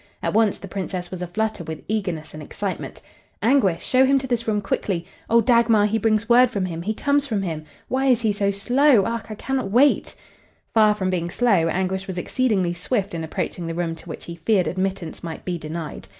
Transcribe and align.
At 0.23 0.33
once 0.33 0.57
the 0.57 0.67
Princess 0.67 1.11
was 1.11 1.21
aflutter 1.21 1.63
with 1.63 1.83
eagerness 1.87 2.33
and 2.33 2.41
excitement. 2.41 3.03
"Anguish! 3.43 3.85
Show 3.85 4.03
him 4.03 4.17
to 4.17 4.25
this 4.25 4.47
room 4.47 4.59
quickly! 4.59 5.05
Oh, 5.29 5.41
Dagmar, 5.41 5.85
he 5.85 5.99
brings 5.99 6.27
word 6.27 6.49
from 6.49 6.65
him! 6.65 6.81
He 6.81 6.95
comes 6.95 7.27
from 7.27 7.43
him! 7.43 7.65
Why 7.87 8.07
is 8.07 8.21
he 8.21 8.33
so 8.33 8.49
slow? 8.49 9.05
Ach, 9.05 9.25
I 9.29 9.35
cannot 9.35 9.69
wait!" 9.69 10.15
Far 10.73 10.95
from 10.95 11.11
being 11.11 11.29
slow, 11.29 11.67
Anguish 11.67 12.07
was 12.07 12.17
exceedingly 12.17 12.73
swift 12.73 13.13
in 13.13 13.23
approaching 13.23 13.67
the 13.67 13.75
room 13.75 13.93
to 13.97 14.09
which 14.09 14.25
he 14.25 14.37
feared 14.37 14.65
admittance 14.67 15.23
might 15.23 15.45
be 15.45 15.59
denied. 15.59 16.07